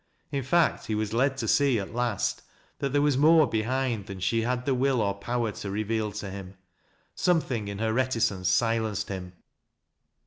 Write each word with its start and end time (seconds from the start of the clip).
In 0.31 0.41
fact, 0.41 0.87
he 0.87 0.95
was 0.95 1.13
lee 1.13 1.29
to 1.29 1.47
see 1.47 1.77
at 1.77 1.93
last, 1.93 2.41
that 2.79 2.91
there 2.91 3.03
was 3.03 3.19
more 3.19 3.45
behind 3.45 4.07
than 4.07 4.19
she 4.19 4.41
had 4.41 4.65
the 4.65 4.73
will 4.73 4.99
or 4.99 5.13
power 5.13 5.51
to 5.51 5.69
reveal 5.69 6.11
to 6.13 6.31
him; 6.31 6.55
something 7.13 7.67
in 7.67 7.77
her 7.77 7.93
reti 7.93 8.19
cence 8.19 8.47
silenced 8.47 9.09
him. 9.09 9.33